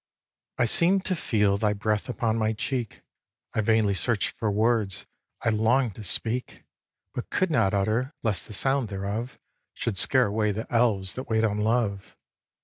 [0.57, 0.63] xiii.
[0.63, 3.03] I seem'd to feel thy breath upon my cheek;
[3.53, 5.05] I vainly searched for words
[5.43, 6.63] I long'd to speak,
[7.13, 9.37] But could not utter lest the sound thereof
[9.75, 12.17] Should scare away the elves that wait on love.